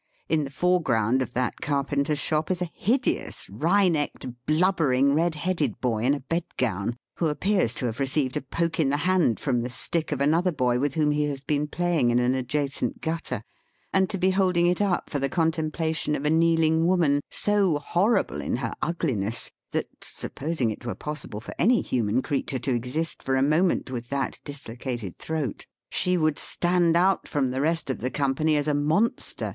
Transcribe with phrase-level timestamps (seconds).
[0.29, 5.79] In the foreground of that carpenter's shop is a hideous, wry necked, blubbering, red headed
[5.79, 9.39] boy, in a bed gown; who appears to have received a poke in the hand,
[9.39, 12.99] from the stick of another boy with whom he has been playing in an adjacent
[12.99, 13.43] guttei,
[13.93, 18.41] and to be holding it up for the contemplation of a kneeling woman, so horrible
[18.41, 23.21] in her ugli ness, that (supposing it were possible for any human creature to exist
[23.21, 27.99] for a moment with that dislocated throat) she would stand out from the rest of
[27.99, 29.49] the company as a Monster, in VOL.